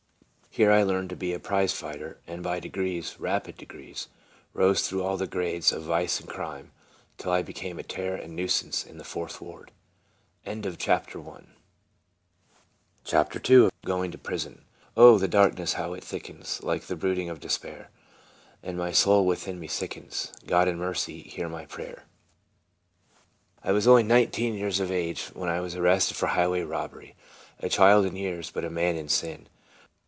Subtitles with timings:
[0.53, 0.93] Here I 10 TRANSFORMED.
[0.97, 4.09] learned to be a prize fighter, and by degrees, rapid degrees,
[4.51, 6.73] rose through all the grades of vice and crime,
[7.17, 9.71] till I became a terror and nuisance in the Fourth ward.
[10.43, 11.53] GOING TO PRISON.
[11.55, 11.55] u
[13.05, 13.69] CHAPTER II.
[13.85, 14.65] GOING TO PRISON."
[14.97, 17.89] Oh, the darkness, how it thickens, Like the brooding of despair!
[18.61, 22.03] And my soul within me sickens God, in mercy, hear my prayer!"
[23.63, 27.15] I WAS only nineteen years of age when I was arrested for highway robbery
[27.61, 29.47] a child in years, but a man in sin.